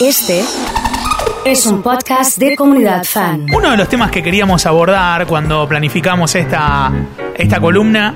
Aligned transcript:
Este 0.00 0.44
es 1.44 1.66
un 1.66 1.82
podcast 1.82 2.38
de 2.38 2.54
comunidad 2.54 3.02
fan. 3.02 3.46
Uno 3.52 3.72
de 3.72 3.76
los 3.76 3.88
temas 3.88 4.12
que 4.12 4.22
queríamos 4.22 4.64
abordar 4.64 5.26
cuando 5.26 5.66
planificamos 5.68 6.36
esta, 6.36 6.92
esta 7.34 7.60
columna 7.60 8.14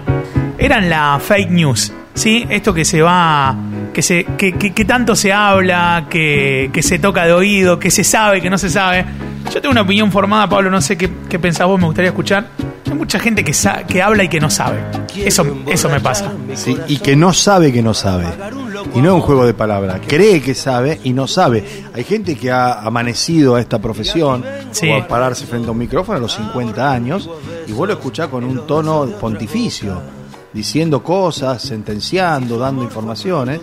eran 0.59 0.89
la 0.89 1.19
fake 1.21 1.51
news. 1.51 1.93
¿Sí? 2.15 2.47
Esto 2.49 2.73
que 2.73 2.85
se 2.85 3.03
va. 3.03 3.57
que, 3.93 4.01
se, 4.03 4.25
que 4.25 4.85
tanto 4.87 5.17
se 5.17 5.33
habla, 5.33 6.07
que, 6.09 6.71
que 6.73 6.83
se 6.83 7.01
toca 7.01 7.25
de 7.25 7.33
oído, 7.33 7.81
que 7.81 7.91
se 7.91 8.05
sabe, 8.05 8.41
que 8.41 8.49
no 8.51 8.59
se 8.59 8.71
sabe. 8.71 9.05
Yo 9.53 9.61
tengo 9.61 9.73
una 9.73 9.83
opinión 9.83 10.13
formada, 10.13 10.49
Pablo, 10.49 10.71
no 10.71 10.81
sé 10.81 10.97
qué, 10.97 11.11
qué 11.29 11.39
pensás 11.41 11.67
vos, 11.67 11.81
me 11.81 11.87
gustaría 11.87 12.11
escuchar. 12.11 12.47
Hay 12.85 12.95
mucha 12.95 13.19
gente 13.19 13.45
que, 13.45 13.53
sa- 13.53 13.85
que 13.87 14.03
habla 14.03 14.25
y 14.25 14.29
que 14.29 14.41
no 14.41 14.51
sabe. 14.51 14.79
Eso, 15.17 15.47
eso 15.67 15.89
me 15.89 16.01
pasa. 16.01 16.33
Sí, 16.55 16.77
y 16.89 16.97
que 16.99 17.15
no 17.17 17.33
sabe 17.33 17.73
que 17.73 17.83
no 17.83 17.95
sabe. 17.95 18.27
Y 18.95 18.99
no 19.01 19.09
es 19.11 19.15
un 19.15 19.21
juego 19.21 19.47
de 19.47 19.55
palabras. 19.55 20.01
Cree 20.07 20.41
que 20.43 20.55
sabe 20.55 21.01
y 21.05 21.13
no 21.13 21.27
sabe. 21.27 21.65
Hay 21.95 22.05
gente 22.05 22.35
que 22.37 22.51
ha 22.51 22.81
amanecido 22.81 23.55
a 23.55 23.61
esta 23.61 23.79
profesión 23.81 24.45
Sí. 24.73 24.89
o 24.91 24.97
a 24.97 25.07
pararse 25.09 25.47
frente 25.47 25.69
a 25.69 25.73
un 25.73 25.79
micrófono 25.79 26.19
a 26.19 26.21
los 26.21 26.35
50 26.35 26.91
años 26.93 27.31
y 27.67 27.73
vos 27.73 27.87
lo 27.87 27.95
escuchás 27.95 28.29
con 28.29 28.45
un 28.45 28.67
tono 28.67 29.07
pontificio, 29.21 30.01
diciendo 30.53 31.03
cosas, 31.03 31.63
sentenciando, 31.63 32.59
dando 32.59 32.83
informaciones. 32.83 33.61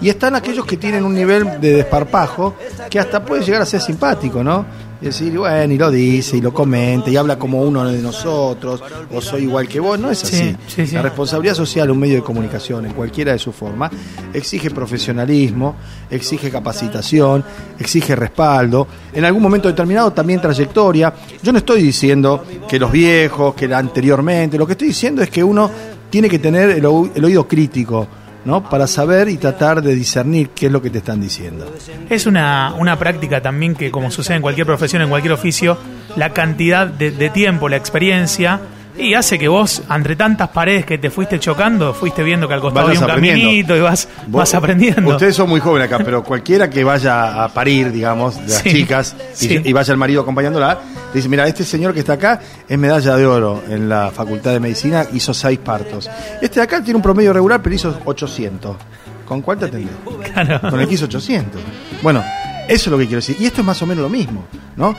Y 0.00 0.08
están 0.08 0.34
aquellos 0.36 0.64
que 0.64 0.76
tienen 0.76 1.04
un 1.04 1.14
nivel 1.14 1.60
de 1.60 1.72
desparpajo 1.74 2.54
que 2.88 2.98
hasta 2.98 3.24
puede 3.24 3.42
llegar 3.44 3.62
a 3.62 3.66
ser 3.66 3.80
simpático, 3.80 4.44
¿no? 4.44 4.64
Y 5.00 5.06
decir, 5.06 5.38
bueno, 5.38 5.72
y 5.72 5.78
lo 5.78 5.92
dice, 5.92 6.36
y 6.38 6.40
lo 6.40 6.52
comenta, 6.52 7.08
y 7.08 7.16
habla 7.16 7.38
como 7.38 7.62
uno 7.62 7.84
de 7.88 8.02
nosotros, 8.02 8.82
o 9.14 9.20
soy 9.20 9.44
igual 9.44 9.68
que 9.68 9.78
vos. 9.78 9.96
No 9.96 10.10
es 10.10 10.18
Sí, 10.18 10.26
así. 10.26 10.56
sí, 10.66 10.86
sí. 10.88 10.94
La 10.96 11.02
responsabilidad 11.02 11.54
social 11.54 11.88
un 11.92 12.00
medio 12.00 12.16
de 12.16 12.22
comunicación, 12.22 12.84
en 12.84 12.92
cualquiera 12.94 13.30
de 13.30 13.38
su 13.38 13.52
forma, 13.52 13.88
exige 14.34 14.70
profesionalismo, 14.72 15.76
exige 16.10 16.50
capacitación, 16.50 17.44
exige 17.78 18.16
respaldo, 18.16 18.88
en 19.12 19.24
algún 19.24 19.40
momento 19.42 19.68
determinado 19.68 20.12
también 20.12 20.40
trayectoria. 20.40 21.14
Yo 21.44 21.52
no 21.52 21.58
estoy 21.58 21.80
diciendo 21.80 22.44
que 22.68 22.80
los 22.80 22.90
viejos, 22.90 23.54
que 23.54 23.68
la 23.68 23.78
anteriormente, 23.78 24.58
lo 24.58 24.66
que 24.66 24.72
estoy 24.72 24.88
diciendo 24.88 25.22
es 25.22 25.30
que 25.30 25.44
uno 25.44 25.70
tiene 26.10 26.28
que 26.28 26.38
tener 26.38 26.70
el, 26.70 26.84
el 27.14 27.24
oído 27.24 27.46
crítico, 27.46 28.08
¿no? 28.44 28.68
Para 28.68 28.86
saber 28.86 29.28
y 29.28 29.36
tratar 29.36 29.82
de 29.82 29.94
discernir 29.94 30.50
qué 30.50 30.66
es 30.66 30.72
lo 30.72 30.80
que 30.80 30.90
te 30.90 30.98
están 30.98 31.20
diciendo. 31.20 31.70
Es 32.08 32.26
una, 32.26 32.74
una 32.78 32.98
práctica 32.98 33.42
también 33.42 33.74
que, 33.74 33.90
como 33.90 34.10
sucede 34.10 34.36
en 34.36 34.42
cualquier 34.42 34.66
profesión, 34.66 35.02
en 35.02 35.08
cualquier 35.08 35.32
oficio, 35.32 35.76
la 36.16 36.32
cantidad 36.32 36.86
de, 36.86 37.10
de 37.10 37.30
tiempo, 37.30 37.68
la 37.68 37.76
experiencia, 37.76 38.60
y 38.98 39.14
hace 39.14 39.38
que 39.38 39.48
vos, 39.48 39.82
entre 39.90 40.16
tantas 40.16 40.48
paredes 40.48 40.84
que 40.84 40.98
te 40.98 41.10
fuiste 41.10 41.38
chocando, 41.38 41.94
fuiste 41.94 42.22
viendo 42.22 42.48
que 42.48 42.54
al 42.54 42.60
costado 42.60 42.88
había 42.88 43.00
un 43.00 43.06
caminito 43.06 43.76
y 43.76 43.80
vas, 43.80 44.08
vas 44.26 44.54
aprendiendo. 44.54 45.10
Ustedes 45.10 45.36
son 45.36 45.48
muy 45.48 45.60
jóvenes 45.60 45.86
acá, 45.92 46.02
pero 46.04 46.22
cualquiera 46.22 46.68
que 46.68 46.84
vaya 46.84 47.44
a 47.44 47.48
parir, 47.48 47.92
digamos, 47.92 48.36
de 48.36 48.42
las 48.52 48.62
Sí, 48.62 48.70
chicas, 48.70 49.16
y, 49.40 49.46
sí. 49.48 49.62
y 49.64 49.72
vaya 49.72 49.92
el 49.92 49.98
marido 49.98 50.22
acompañándola, 50.22 50.78
dice, 51.14 51.28
mira, 51.28 51.46
este 51.46 51.64
señor 51.64 51.94
que 51.94 52.00
está 52.00 52.14
acá 52.14 52.40
es 52.68 52.78
medalla 52.78 53.16
de 53.16 53.26
oro 53.26 53.62
en 53.68 53.88
la 53.88 54.10
Facultad 54.10 54.52
de 54.52 54.60
Medicina, 54.60 55.06
hizo 55.12 55.32
seis 55.32 55.58
partos. 55.58 56.10
Este 56.42 56.60
de 56.60 56.64
acá 56.64 56.82
tiene 56.82 56.96
un 56.96 57.02
promedio 57.02 57.32
regular, 57.32 57.62
pero 57.62 57.74
hizo 57.74 57.98
800. 58.04 58.76
¿Con 59.24 59.42
cuál 59.42 59.58
te 59.58 59.66
atendés? 59.66 59.92
Claro. 60.32 60.60
Con 60.70 60.80
el 60.80 60.88
que 60.88 60.94
hizo 60.94 61.04
800. 61.04 61.60
Bueno, 62.02 62.24
eso 62.68 62.84
es 62.84 62.86
lo 62.88 62.98
que 62.98 63.06
quiero 63.06 63.18
decir. 63.18 63.36
Y 63.40 63.46
esto 63.46 63.62
es 63.62 63.66
más 63.66 63.80
o 63.82 63.86
menos 63.86 64.02
lo 64.02 64.10
mismo, 64.10 64.44
¿no? 64.76 64.94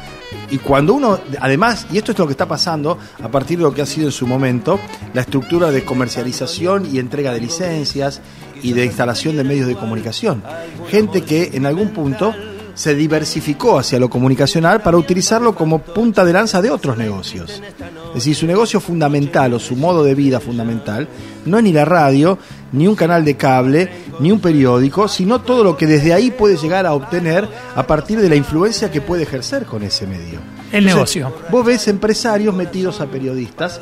Y 0.50 0.58
cuando 0.58 0.96
uno, 0.96 1.20
además, 1.40 1.86
y 1.92 1.98
esto 1.98 2.12
es 2.12 2.18
lo 2.18 2.26
que 2.26 2.32
está 2.32 2.48
pasando 2.48 2.98
a 3.22 3.30
partir 3.30 3.60
de 3.60 3.64
lo 3.64 3.74
que 3.74 3.84
ha 3.84 3.86
sido 3.86 4.08
en 4.08 4.12
su 4.12 4.26
momento, 4.26 4.80
la 5.14 5.22
estructura 5.22 5.72
de 5.72 5.86
comercialización 5.86 6.94
y 6.94 6.98
entrega 6.98 7.32
de 7.32 7.40
licencias 7.40 8.22
y 8.62 8.74
de 8.74 8.86
instalación 8.86 9.38
de 9.38 9.44
medios 9.44 9.68
de 9.68 9.76
comunicación. 9.76 10.44
Gente 10.90 11.22
que 11.22 11.52
en 11.54 11.66
algún 11.66 11.90
punto 11.90 12.34
se 12.80 12.96
diversificó 12.96 13.78
hacia 13.78 14.00
lo 14.00 14.10
comunicacional 14.10 14.82
para 14.82 14.96
utilizarlo 14.96 15.54
como 15.54 15.80
punta 15.80 16.24
de 16.24 16.32
lanza 16.32 16.62
de 16.62 16.72
otros 16.72 16.98
negocios. 16.98 17.62
Es 18.08 18.14
decir, 18.14 18.34
su 18.38 18.48
negocio 18.48 18.80
fundamental 18.80 19.54
o 19.54 19.60
su 19.60 19.76
modo 19.76 20.02
de 20.02 20.16
vida 20.16 20.40
fundamental 20.40 21.06
no 21.46 21.58
es 21.58 21.64
ni 21.66 21.74
la 21.74 21.84
radio, 21.84 22.40
ni 22.72 22.88
un 22.88 22.96
canal 22.96 23.26
de 23.26 23.36
cable, 23.36 23.90
ni 24.22 24.32
un 24.32 24.40
periódico, 24.40 25.10
sino 25.10 25.42
todo 25.42 25.66
lo 25.66 25.76
que 25.76 25.88
desde 25.88 26.14
ahí 26.14 26.32
puede 26.32 26.56
llegar 26.56 26.86
a 26.86 26.94
obtener 26.94 27.50
a 27.76 27.86
partir 27.86 28.22
de 28.22 28.30
la 28.30 28.38
influencia 28.38 28.90
que 28.90 29.02
puede 29.02 29.24
ejercer 29.24 29.66
con 29.66 29.84
ese 29.84 30.08
medio. 30.08 30.40
El 30.72 30.86
negocio. 30.86 31.34
Vos 31.50 31.66
ves 31.66 31.88
empresarios 31.88 32.54
metidos 32.56 33.02
a 33.02 33.08
periodistas 33.08 33.82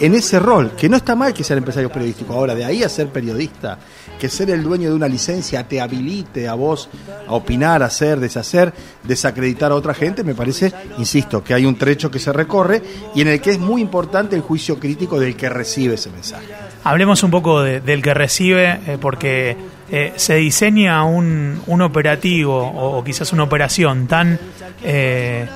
en 0.00 0.14
ese 0.14 0.38
rol, 0.38 0.72
que 0.76 0.88
no 0.88 0.96
está 0.96 1.14
mal 1.14 1.32
que 1.32 1.42
sean 1.44 1.58
empresarios 1.58 1.90
periodísticos. 1.92 2.34
Ahora, 2.36 2.54
de 2.54 2.64
ahí 2.64 2.82
a 2.82 2.88
ser 2.88 3.08
periodista, 3.08 3.78
que 4.18 4.28
ser 4.28 4.50
el 4.50 4.62
dueño 4.62 4.90
de 4.90 4.94
una 4.96 5.08
licencia 5.08 5.66
te 5.66 5.80
habilite 5.80 6.48
a 6.48 6.54
vos 6.54 6.88
a 7.28 7.32
opinar, 7.32 7.82
a 7.82 7.86
hacer, 7.86 8.20
deshacer, 8.20 8.72
desacreditar 9.02 9.72
a 9.72 9.74
otra 9.74 9.94
gente, 9.94 10.24
me 10.24 10.34
parece, 10.34 10.72
insisto, 10.98 11.42
que 11.44 11.54
hay 11.54 11.64
un 11.66 11.76
trecho 11.76 12.10
que 12.10 12.18
se 12.18 12.32
recorre 12.32 12.82
y 13.14 13.20
en 13.22 13.28
el 13.28 13.40
que 13.40 13.50
es 13.50 13.58
muy 13.58 13.80
importante 13.80 14.36
el 14.36 14.42
juicio 14.42 14.78
crítico 14.78 15.18
del 15.20 15.36
que 15.36 15.48
recibe 15.48 15.94
ese 15.94 16.10
mensaje. 16.10 16.46
Hablemos 16.84 17.22
un 17.22 17.30
poco 17.30 17.62
de- 17.62 17.80
del 17.80 18.00
que 18.00 18.14
recibe, 18.14 18.78
eh, 18.86 18.98
porque 19.00 19.56
eh, 19.90 20.12
se 20.16 20.34
diseña 20.36 21.04
un, 21.04 21.60
un 21.66 21.82
operativo 21.82 22.56
o, 22.56 22.98
o 22.98 23.04
quizás 23.04 23.32
una 23.32 23.42
operación 23.42 24.06
tan, 24.06 24.38
eh, 24.84 25.46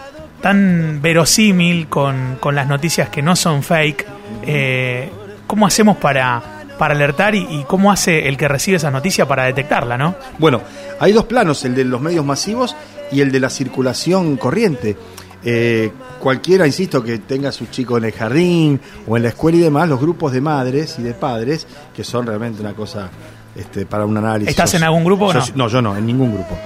tan 0.42 1.00
verosímil 1.02 1.88
con, 1.88 2.36
con 2.40 2.54
las 2.54 2.66
noticias 2.66 3.08
que 3.08 3.22
no 3.22 3.36
son 3.36 3.62
fake. 3.62 4.06
eh, 4.44 5.10
¿Cómo 5.46 5.66
hacemos 5.66 5.96
para, 5.96 6.64
para 6.78 6.94
alertar 6.94 7.34
y, 7.34 7.40
y 7.40 7.64
cómo 7.66 7.90
hace 7.90 8.28
el 8.28 8.36
que 8.36 8.46
recibe 8.46 8.76
esa 8.76 8.90
noticia 8.90 9.26
para 9.26 9.44
detectarla, 9.44 9.98
no? 9.98 10.14
Bueno, 10.38 10.62
hay 11.00 11.12
dos 11.12 11.24
planos, 11.24 11.64
el 11.64 11.74
de 11.74 11.84
los 11.84 12.00
medios 12.00 12.24
masivos 12.24 12.76
y 13.10 13.20
el 13.20 13.32
de 13.32 13.40
la 13.40 13.50
circulación 13.50 14.36
corriente. 14.36 14.96
Eh, 15.42 15.90
cualquiera, 16.20 16.66
insisto, 16.66 17.02
que 17.02 17.18
tenga 17.18 17.48
a 17.48 17.52
sus 17.52 17.70
chicos 17.70 17.98
en 17.98 18.04
el 18.04 18.12
jardín 18.12 18.80
o 19.08 19.16
en 19.16 19.24
la 19.24 19.30
escuela 19.30 19.58
y 19.58 19.60
demás, 19.60 19.88
los 19.88 20.00
grupos 20.00 20.32
de 20.32 20.40
madres 20.40 20.96
y 20.98 21.02
de 21.02 21.14
padres, 21.14 21.66
que 21.96 22.04
son 22.04 22.26
realmente 22.26 22.60
una 22.60 22.74
cosa 22.74 23.10
este, 23.56 23.86
para 23.86 24.04
un 24.06 24.16
análisis. 24.18 24.50
¿Estás 24.50 24.74
en 24.74 24.84
algún 24.84 25.02
grupo 25.02 25.26
o 25.26 25.32
no? 25.32 25.42
No, 25.56 25.68
yo 25.68 25.82
no, 25.82 25.96
en 25.96 26.06
ningún 26.06 26.34
grupo. 26.34 26.56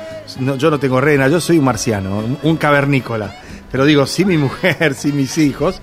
No, 0.41 0.57
yo 0.57 0.71
no 0.71 0.79
tengo 0.79 1.01
reina, 1.01 1.29
yo 1.29 1.41
soy 1.41 1.59
un 1.59 1.65
marciano, 1.65 2.23
un 2.43 2.57
cavernícola. 2.57 3.35
Pero 3.75 3.87
digo, 3.87 4.07
sí 4.07 4.25
mi 4.25 4.39
mujer, 4.39 4.95
sí 4.97 5.11
mis 5.11 5.37
hijos. 5.37 5.81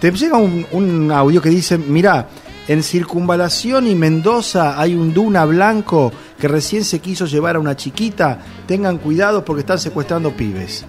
Te 0.00 0.10
llega 0.10 0.38
un, 0.38 0.66
un 0.72 1.12
audio 1.12 1.40
que 1.40 1.50
dice, 1.50 1.78
mira, 1.78 2.26
en 2.66 2.82
Circunvalación 2.82 3.86
y 3.86 3.94
Mendoza 3.94 4.80
hay 4.80 4.96
un 4.96 5.14
duna 5.14 5.44
blanco 5.44 6.10
que 6.36 6.48
recién 6.48 6.82
se 6.82 6.98
quiso 6.98 7.26
llevar 7.26 7.54
a 7.54 7.60
una 7.60 7.76
chiquita. 7.76 8.40
Tengan 8.66 8.98
cuidado 8.98 9.44
porque 9.44 9.60
están 9.60 9.78
secuestrando 9.78 10.32
pibes. 10.32 10.84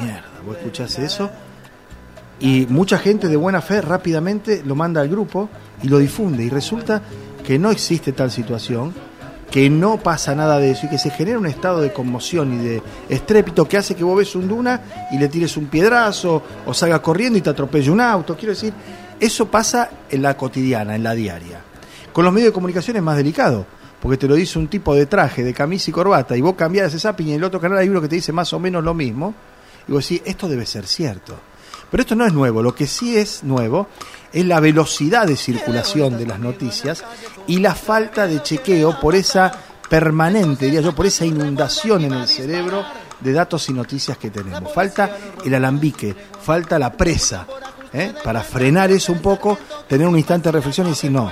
Mierda, 0.00 0.24
vos 0.46 0.56
escuchás 0.56 0.98
eso 0.98 1.28
y 2.40 2.64
mucha 2.70 2.96
gente 2.96 3.28
de 3.28 3.36
buena 3.36 3.60
fe 3.60 3.82
rápidamente 3.82 4.62
lo 4.64 4.74
manda 4.74 5.02
al 5.02 5.10
grupo 5.10 5.50
y 5.82 5.88
lo 5.88 5.98
difunde 5.98 6.42
y 6.42 6.48
resulta 6.48 7.02
que 7.46 7.58
no 7.58 7.70
existe 7.70 8.12
tal 8.12 8.30
situación, 8.30 8.94
que 9.54 9.70
no 9.70 9.98
pasa 9.98 10.34
nada 10.34 10.58
de 10.58 10.72
eso 10.72 10.86
y 10.86 10.88
que 10.88 10.98
se 10.98 11.10
genera 11.10 11.38
un 11.38 11.46
estado 11.46 11.80
de 11.80 11.92
conmoción 11.92 12.54
y 12.54 12.64
de 12.64 12.82
estrépito 13.08 13.68
que 13.68 13.76
hace 13.76 13.94
que 13.94 14.02
vos 14.02 14.18
ves 14.18 14.34
un 14.34 14.48
duna 14.48 14.80
y 15.12 15.16
le 15.16 15.28
tires 15.28 15.56
un 15.56 15.66
piedrazo 15.66 16.42
o 16.66 16.74
salgas 16.74 16.98
corriendo 16.98 17.38
y 17.38 17.40
te 17.40 17.50
atropelle 17.50 17.88
un 17.88 18.00
auto. 18.00 18.36
Quiero 18.36 18.52
decir, 18.52 18.72
eso 19.20 19.46
pasa 19.46 19.88
en 20.10 20.22
la 20.22 20.36
cotidiana, 20.36 20.96
en 20.96 21.04
la 21.04 21.14
diaria. 21.14 21.60
Con 22.12 22.24
los 22.24 22.34
medios 22.34 22.48
de 22.48 22.52
comunicación 22.52 22.96
es 22.96 23.02
más 23.04 23.16
delicado, 23.16 23.64
porque 24.02 24.16
te 24.16 24.26
lo 24.26 24.34
dice 24.34 24.58
un 24.58 24.66
tipo 24.66 24.92
de 24.92 25.06
traje, 25.06 25.44
de 25.44 25.54
camisa 25.54 25.88
y 25.88 25.92
corbata, 25.92 26.36
y 26.36 26.40
vos 26.40 26.56
cambiás 26.56 26.88
ese 26.88 26.98
zapping 26.98 27.28
y 27.28 27.30
en 27.34 27.36
el 27.36 27.44
otro 27.44 27.60
canal 27.60 27.78
hay 27.78 27.88
uno 27.88 28.00
que 28.00 28.08
te 28.08 28.16
dice 28.16 28.32
más 28.32 28.52
o 28.54 28.58
menos 28.58 28.82
lo 28.82 28.92
mismo, 28.92 29.36
y 29.86 29.92
vos 29.92 30.02
decís, 30.02 30.20
esto 30.26 30.48
debe 30.48 30.66
ser 30.66 30.84
cierto. 30.84 31.36
Pero 31.90 32.00
esto 32.02 32.14
no 32.14 32.26
es 32.26 32.32
nuevo, 32.32 32.62
lo 32.62 32.74
que 32.74 32.86
sí 32.86 33.16
es 33.16 33.44
nuevo 33.44 33.88
es 34.32 34.44
la 34.44 34.60
velocidad 34.60 35.26
de 35.26 35.36
circulación 35.36 36.18
de 36.18 36.26
las 36.26 36.40
noticias 36.40 37.04
y 37.46 37.58
la 37.58 37.74
falta 37.74 38.26
de 38.26 38.42
chequeo 38.42 38.98
por 39.00 39.14
esa 39.14 39.52
permanente, 39.88 40.64
diría 40.64 40.80
yo, 40.80 40.94
por 40.94 41.06
esa 41.06 41.24
inundación 41.24 42.04
en 42.04 42.14
el 42.14 42.26
cerebro 42.26 42.84
de 43.20 43.32
datos 43.32 43.68
y 43.68 43.72
noticias 43.72 44.18
que 44.18 44.30
tenemos. 44.30 44.72
Falta 44.72 45.16
el 45.44 45.54
alambique, 45.54 46.16
falta 46.42 46.78
la 46.78 46.92
presa, 46.92 47.46
¿eh? 47.92 48.12
para 48.24 48.42
frenar 48.42 48.90
eso 48.90 49.12
un 49.12 49.20
poco, 49.20 49.56
tener 49.88 50.06
un 50.06 50.16
instante 50.16 50.48
de 50.48 50.52
reflexión 50.52 50.88
y 50.88 50.90
decir, 50.90 51.12
no, 51.12 51.30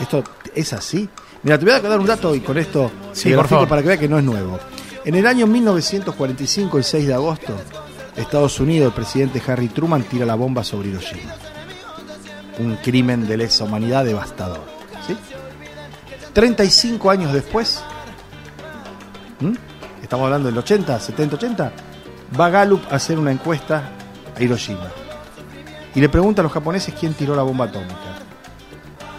esto 0.00 0.22
es 0.54 0.72
así. 0.74 1.08
Mira, 1.44 1.58
te 1.58 1.64
voy 1.64 1.74
a 1.74 1.80
dar 1.80 1.98
un 1.98 2.06
dato 2.06 2.34
y 2.34 2.40
con 2.40 2.58
esto 2.58 2.90
Sí, 3.12 3.32
por 3.32 3.48
favor. 3.48 3.68
para 3.68 3.80
que 3.82 3.88
veas 3.88 4.00
que 4.00 4.08
no 4.08 4.18
es 4.18 4.24
nuevo. 4.24 4.58
En 5.04 5.14
el 5.14 5.26
año 5.26 5.46
1945, 5.46 6.78
el 6.78 6.84
6 6.84 7.06
de 7.06 7.14
agosto, 7.14 7.54
Estados 8.16 8.60
Unidos, 8.60 8.88
el 8.88 8.94
presidente 8.94 9.42
Harry 9.46 9.68
Truman 9.68 10.04
tira 10.04 10.24
la 10.24 10.36
bomba 10.36 10.62
sobre 10.62 10.88
Hiroshima. 10.88 11.34
Un 12.58 12.76
crimen 12.76 13.26
de 13.26 13.36
lesa 13.36 13.64
humanidad 13.64 14.04
devastador. 14.04 14.62
¿sí? 15.06 15.16
35 16.32 17.10
años 17.10 17.32
después, 17.32 17.82
estamos 20.02 20.24
hablando 20.24 20.48
del 20.48 20.58
80, 20.58 21.00
70, 21.00 21.36
80, 21.36 21.72
va 22.38 22.50
Gallup 22.50 22.82
a 22.90 22.96
hacer 22.96 23.18
una 23.18 23.32
encuesta 23.32 23.90
a 24.36 24.42
Hiroshima. 24.42 24.88
Y 25.94 26.00
le 26.00 26.08
pregunta 26.08 26.42
a 26.42 26.44
los 26.44 26.52
japoneses 26.52 26.94
quién 26.98 27.14
tiró 27.14 27.34
la 27.34 27.42
bomba 27.42 27.66
atómica. 27.66 27.94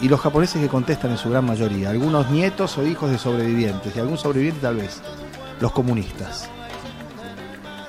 Y 0.01 0.09
los 0.09 0.19
japoneses 0.19 0.61
que 0.61 0.67
contestan 0.67 1.11
en 1.11 1.17
su 1.17 1.29
gran 1.29 1.45
mayoría, 1.45 1.89
algunos 1.89 2.29
nietos 2.29 2.77
o 2.77 2.85
hijos 2.85 3.09
de 3.09 3.17
sobrevivientes, 3.17 3.95
y 3.95 3.99
algún 3.99 4.17
sobreviviente 4.17 4.61
tal 4.61 4.75
vez, 4.75 5.01
los 5.61 5.71
comunistas. 5.71 6.49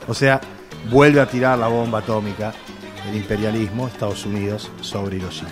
O 0.07 0.15
sea, 0.15 0.41
vuelve 0.91 1.21
a 1.21 1.27
tirar 1.27 1.59
la 1.59 1.69
bomba 1.69 2.01
atómica 2.01 2.53
el 3.09 3.17
imperialismo, 3.17 3.89
Estados 3.89 4.27
Unidos, 4.27 4.71
sobre 4.81 5.17
Hiroshima. 5.17 5.51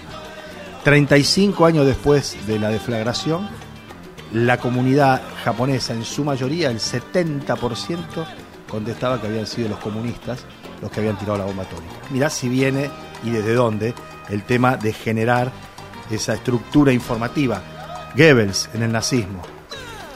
35 0.82 1.64
años 1.64 1.86
después 1.86 2.36
de 2.46 2.58
la 2.58 2.68
deflagración, 2.68 3.48
la 4.32 4.58
comunidad 4.58 5.22
japonesa, 5.44 5.94
en 5.94 6.04
su 6.04 6.24
mayoría, 6.24 6.70
el 6.70 6.78
70%, 6.78 7.96
contestaba 8.68 9.20
que 9.20 9.28
habían 9.28 9.46
sido 9.46 9.68
los 9.68 9.78
comunistas 9.78 10.44
los 10.82 10.90
que 10.90 11.00
habían 11.00 11.16
tirado 11.16 11.38
la 11.38 11.44
bomba 11.44 11.62
atómica. 11.62 11.94
Mirá 12.10 12.28
si 12.28 12.48
viene 12.48 12.90
y 13.22 13.30
desde 13.30 13.54
dónde 13.54 13.94
el 14.28 14.42
tema 14.42 14.76
de 14.76 14.92
generar 14.92 15.52
esa 16.10 16.34
estructura 16.34 16.92
informativa. 16.92 17.62
Goebbels 18.16 18.68
en 18.74 18.82
el 18.82 18.92
nazismo. 18.92 19.42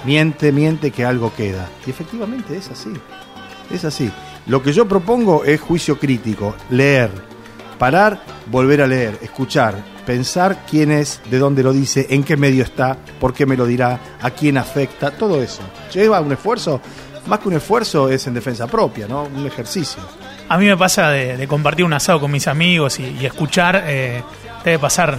Miente, 0.05 0.53
miente 0.53 0.91
que 0.91 1.05
algo 1.05 1.33
queda. 1.35 1.69
Y 1.87 1.91
efectivamente 1.91 2.57
es 2.57 2.71
así. 2.71 2.93
Es 3.71 3.85
así. 3.85 4.11
Lo 4.49 4.63
que 4.63 4.73
yo 4.73 4.89
propongo 4.89 5.45
es 5.45 5.61
juicio 5.61 5.99
crítico, 5.99 6.57
leer, 6.71 7.11
parar, 7.79 8.23
volver 8.47 8.81
a 8.81 8.87
leer, 8.87 9.19
escuchar, 9.21 9.75
pensar 10.07 10.65
quién 10.69 10.91
es, 10.91 11.21
de 11.31 11.39
dónde 11.39 11.63
lo 11.63 11.75
dice, 11.75 12.07
en 12.09 12.25
qué 12.25 12.39
medio 12.39 12.65
está, 12.65 12.97
por 13.21 13.35
qué 13.35 13.45
me 13.45 13.59
lo 13.59 13.67
dirá, 13.67 14.01
a 14.23 14.31
quién 14.31 14.57
afecta, 14.57 15.11
todo 15.11 15.43
eso. 15.43 15.61
Lleva 15.93 16.23
un 16.23 16.33
esfuerzo, 16.33 16.81
más 17.27 17.41
que 17.41 17.49
un 17.49 17.57
esfuerzo 17.57 18.09
es 18.09 18.27
en 18.27 18.33
defensa 18.33 18.67
propia, 18.67 19.07
¿no? 19.07 19.25
Un 19.25 19.47
ejercicio. 19.47 20.03
A 20.49 20.57
mí 20.57 20.65
me 20.65 20.79
pasa 20.79 21.11
de, 21.11 21.47
compartir 21.47 21.85
un 21.85 21.93
asado 21.93 22.19
con 22.19 22.31
mis 22.31 22.49
amigos 22.49 22.99
y, 23.01 23.27
escuchar, 23.27 23.85
eh, 23.87 24.23
debe 24.65 24.79
pasar 24.79 25.19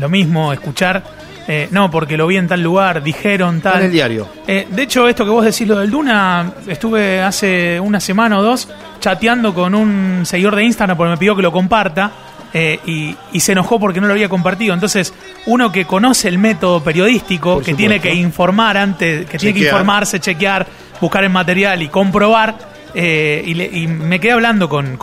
lo 0.00 0.08
mismo, 0.08 0.52
escuchar. 0.52 1.04
Eh, 1.48 1.68
no, 1.70 1.90
porque 1.90 2.16
lo 2.16 2.26
vi 2.26 2.36
en 2.36 2.48
tal 2.48 2.62
lugar, 2.62 3.02
dijeron 3.02 3.60
tal. 3.60 3.78
En 3.78 3.84
el 3.84 3.92
diario. 3.92 4.28
Eh, 4.46 4.66
de 4.70 4.82
hecho, 4.82 5.06
esto 5.08 5.24
que 5.24 5.30
vos 5.30 5.44
decís, 5.44 5.66
lo 5.66 5.78
del 5.78 5.90
Duna, 5.90 6.52
estuve 6.66 7.22
hace 7.22 7.78
una 7.78 8.00
semana 8.00 8.38
o 8.38 8.42
dos 8.42 8.68
chateando 9.00 9.54
con 9.54 9.74
un 9.74 10.22
seguidor 10.24 10.56
de 10.56 10.64
Instagram 10.64 10.96
porque 10.96 11.10
me 11.10 11.16
pidió 11.16 11.36
que 11.36 11.42
lo 11.42 11.52
comparta. 11.52 12.10
y, 12.52 13.14
se 13.38 13.52
enojó 13.52 13.78
porque 13.78 14.00
no 14.00 14.06
lo 14.06 14.14
había 14.14 14.28
compartido. 14.28 14.72
Entonces, 14.72 15.12
uno 15.44 15.70
que 15.70 15.84
conoce 15.84 16.28
el 16.28 16.38
método 16.38 16.82
periodístico, 16.82 17.60
que 17.60 17.74
tiene 17.74 18.00
que 18.00 18.14
informar 18.14 18.76
antes, 18.76 19.26
que 19.26 19.38
tiene 19.38 19.58
que 19.58 19.66
informarse, 19.66 20.18
chequear, 20.20 20.66
buscar 21.00 21.22
el 21.22 21.30
material 21.30 21.82
y 21.82 21.88
comprobar, 21.88 22.56
eh, 22.98 23.42
y, 23.44 23.86
me 23.86 24.18
quedé 24.18 24.32
hablando 24.32 24.70
con, 24.70 24.98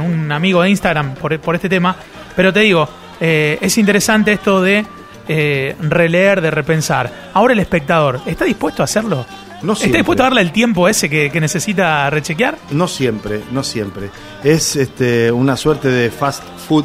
un 0.00 0.32
amigo 0.32 0.62
de 0.62 0.70
Instagram 0.70 1.14
por, 1.14 1.54
este 1.54 1.68
tema, 1.68 1.94
pero 2.34 2.54
te 2.54 2.60
digo, 2.60 2.88
eh, 3.20 3.58
es 3.60 3.76
interesante 3.76 4.32
esto 4.32 4.62
de 4.62 4.86
eh, 5.32 5.76
releer, 5.80 6.40
de 6.40 6.50
repensar. 6.50 7.30
Ahora 7.32 7.52
el 7.52 7.60
espectador, 7.60 8.20
¿está 8.26 8.44
dispuesto 8.44 8.82
a 8.82 8.84
hacerlo? 8.84 9.26
No 9.62 9.74
¿Está 9.74 9.96
dispuesto 9.96 10.24
a 10.24 10.26
darle 10.26 10.40
el 10.40 10.50
tiempo 10.50 10.88
ese 10.88 11.08
que, 11.08 11.40
necesita 11.40 12.10
rechequear? 12.10 12.58
No 12.72 12.88
siempre, 12.88 13.42
no 13.52 13.62
siempre. 13.62 14.10
Es 14.42 14.74
este, 14.74 15.30
una 15.30 15.56
suerte 15.56 15.88
de 15.88 16.10
fast 16.10 16.42
food 16.66 16.84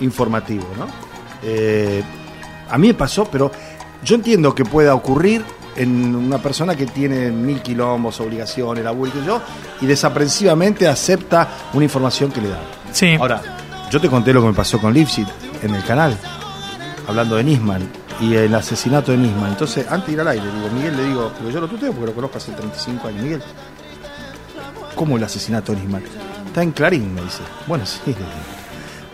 informativo, 0.00 0.66
¿no? 0.76 1.06
a 2.68 2.78
mí 2.78 2.88
me 2.88 2.94
pasó, 2.94 3.26
pero 3.30 3.52
yo 4.02 4.16
entiendo 4.16 4.52
que 4.52 4.64
pueda 4.64 4.94
ocurrir 4.94 5.44
en 5.76 6.14
una 6.14 6.38
persona 6.38 6.74
que 6.74 6.86
tiene 6.86 7.30
mil 7.30 7.60
quilombos, 7.60 8.20
obligaciones, 8.20 8.82
laburo 8.82 9.12
y 9.22 9.26
yo, 9.26 9.40
y 9.80 9.86
desaprensivamente 9.86 10.88
acepta 10.88 11.48
una 11.74 11.84
información 11.84 12.32
que 12.32 12.40
le 12.40 12.48
da. 12.48 12.60
Sí. 12.92 13.14
Ahora, 13.18 13.42
yo 13.90 14.00
te 14.00 14.08
conté 14.08 14.32
lo 14.32 14.40
que 14.40 14.48
me 14.48 14.54
pasó 14.54 14.80
con 14.80 14.92
Lipsit 14.92 15.28
en 15.62 15.74
el 15.74 15.84
canal, 15.84 16.16
hablando 17.06 17.36
de 17.36 17.44
Nisman 17.44 17.88
y 18.20 18.34
el 18.34 18.54
asesinato 18.54 19.12
de 19.12 19.18
Nisman. 19.18 19.50
Entonces, 19.50 19.86
antes 19.88 20.08
de 20.08 20.12
ir 20.14 20.20
al 20.20 20.28
aire, 20.28 20.44
digo, 20.44 20.68
Miguel, 20.74 20.96
le 20.96 21.04
digo, 21.04 21.32
yo 21.52 21.60
lo 21.60 21.68
tuteo 21.68 21.92
porque 21.92 22.06
lo 22.06 22.14
conozco 22.14 22.38
hace 22.38 22.52
35 22.52 23.08
años. 23.08 23.22
Miguel, 23.22 23.42
¿cómo 24.94 25.16
el 25.16 25.24
asesinato 25.24 25.72
de 25.72 25.80
Nisman? 25.80 26.02
Está 26.46 26.62
en 26.62 26.72
Clarín, 26.72 27.14
me 27.14 27.22
dice. 27.22 27.42
Bueno, 27.66 27.84
sí, 27.84 28.00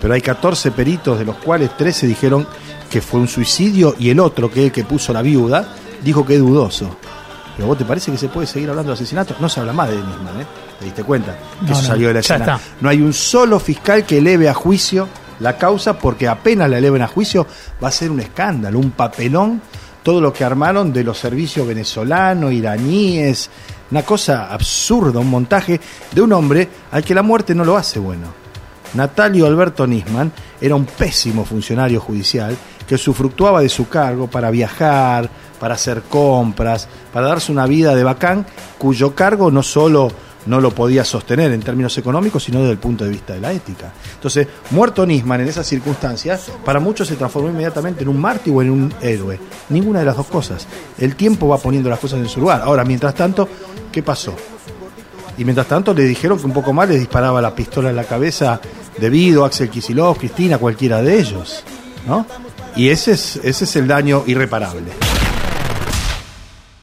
pero 0.01 0.15
hay 0.15 0.21
14 0.21 0.73
peritos, 0.73 1.19
de 1.19 1.25
los 1.25 1.37
cuales 1.37 1.77
13 1.77 2.09
dijeron 2.09 2.47
que 2.91 3.01
fue 3.01 3.21
un 3.21 3.29
suicidio 3.29 3.95
y 3.99 4.11
el 4.11 4.19
otro, 4.19 4.51
que 4.51 4.61
es 4.61 4.67
el 4.67 4.73
que 4.73 4.85
puso 4.85 5.13
la 5.13 5.23
viuda, 5.23 5.65
dijo 6.03 6.27
que 6.27 6.35
es 6.35 6.41
dudoso. 6.41 6.97
Pero 7.57 7.69
vos 7.69 7.79
te 7.79 7.85
parece 7.85 8.11
que 8.11 8.19
se 8.19 8.29
puede 8.29 8.49
seguir 8.49 8.69
hablando 8.71 8.91
de 8.91 8.95
asesinato? 8.95 9.37
No 9.39 9.49
se 9.49 9.61
habla 9.61 9.73
más 9.73 9.91
de 9.91 9.97
Nisman, 9.97 10.41
¿eh? 10.41 10.47
¿Te 10.79 10.87
diste 10.87 11.05
cuenta? 11.05 11.37
Que 11.65 11.73
eso 11.73 11.83
salió 11.83 12.09
de 12.09 12.15
la 12.15 12.21
escena. 12.21 12.59
No 12.81 12.89
hay 12.89 13.01
un 13.01 13.13
solo 13.13 13.61
fiscal 13.61 14.05
que 14.05 14.19
eleve 14.19 14.49
a 14.49 14.55
juicio 14.55 15.09
la 15.43 15.59
causa 15.59 15.99
porque 15.99 16.29
apenas 16.29 16.71
la 16.71 16.79
eleven 16.79 17.03
a 17.03 17.09
juicio 17.09 17.47
va 17.83 17.89
a 17.89 17.93
ser 17.93 18.11
un 18.11 18.21
escándalo, 18.21 18.79
un 18.79 18.93
papelón, 18.93 19.61
todo 20.03 20.21
lo 20.21 20.33
que 20.33 20.45
armaron 20.45 20.93
de 20.93 21.05
los 21.05 21.19
servicios 21.19 21.67
venezolanos, 21.67 22.53
iraníes, 22.53 23.51
una 23.91 24.03
cosa 24.03 24.53
absurda, 24.53 25.21
un 25.21 25.31
montaje 25.31 25.81
de 26.13 26.23
un 26.23 26.33
hombre 26.33 26.69
al 26.93 27.05
que 27.05 27.15
la 27.15 27.23
muerte 27.23 27.55
no 27.55 27.65
lo 27.65 27.77
hace 27.77 27.99
bueno. 27.99 28.29
Natalio 28.95 29.47
Alberto 29.47 29.87
Nisman 29.87 30.33
era 30.61 30.75
un 30.75 30.85
pésimo 30.85 31.45
funcionario 31.45 32.01
judicial 32.01 32.57
que 32.87 32.99
sufructuaba 32.99 33.63
de 33.63 33.69
su 33.69 33.89
cargo 33.89 34.29
para 34.29 34.51
viajar, 34.51 35.29
para 35.59 35.75
hacer 35.75 36.03
compras, 36.03 36.89
para 37.13 37.29
darse 37.29 37.53
una 37.53 37.67
vida 37.67 37.95
de 37.95 38.05
bacán, 38.05 38.47
cuyo 38.79 39.15
cargo 39.15 39.51
no 39.51 39.63
solo 39.63 40.11
no 40.47 40.61
lo 40.61 40.75
podía 40.75 41.05
sostener 41.05 41.53
en 41.53 41.61
términos 41.61 41.97
económicos, 41.99 42.45
sino 42.45 42.61
desde 42.61 42.73
el 42.73 42.79
punto 42.79 43.05
de 43.05 43.11
vista 43.11 43.35
de 43.35 43.41
la 43.41 43.53
ética. 43.53 43.93
Entonces, 44.15 44.47
muerto 44.71 45.07
Nisman 45.07 45.41
en 45.41 45.49
esas 45.49 45.67
circunstancias, 45.67 46.51
para 46.65 46.81
muchos 46.81 47.09
se 47.09 47.17
transformó 47.17 47.49
inmediatamente 47.49 48.03
en 48.03 48.09
un 48.09 48.21
mártir 48.21 48.53
o 48.55 48.63
en 48.63 48.71
un 48.71 48.95
héroe. 49.01 49.39
Ninguna 49.69 50.01
de 50.01 50.07
las 50.07 50.17
dos 50.17 50.27
cosas. 50.27 50.67
El 50.99 51.17
tiempo 51.17 51.49
va 51.49 51.59
poniendo 51.59 51.89
las 51.89 51.99
cosas 51.99 52.21
en 52.21 52.29
su 52.29 52.41
lugar. 52.41 52.63
Ahora, 52.63 52.85
mientras 52.85 53.15
tanto, 53.15 53.49
¿qué 53.91 54.03
pasó? 54.03 54.35
Y 55.39 55.45
mientras 55.45 55.67
tanto 55.67 55.95
le 55.95 56.05
dijeron 56.05 56.39
que 56.39 56.47
un 56.47 56.53
poco 56.53 56.73
más 56.73 56.89
les 56.89 56.99
disparaba 56.99 57.41
la 57.41 57.55
pistola 57.55 57.91
en 57.91 57.97
la 57.97 58.05
cabeza 58.05 58.61
debido 58.99 59.45
a 59.45 59.47
Axel 59.47 59.71
Kisilov, 59.71 60.19
Cristina, 60.19 60.59
cualquiera 60.59 61.03
de 61.03 61.19
ellos. 61.19 61.65
¿no? 62.07 62.27
Y 62.77 62.89
ese 62.89 63.13
es, 63.13 63.37
ese 63.37 63.65
es 63.65 63.77
el 63.77 63.87
daño 63.87 64.25
irreparable. 64.27 65.12